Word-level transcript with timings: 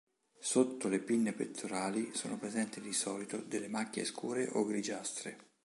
Sotto 0.39 0.87
le 0.87 0.97
pinne 0.97 1.31
pettorali 1.31 2.09
sono 2.15 2.35
presenti 2.39 2.81
di 2.81 2.91
solito 2.91 3.37
delle 3.37 3.67
macchie 3.67 4.03
scure 4.03 4.47
o 4.51 4.65
grigiastre. 4.65 5.37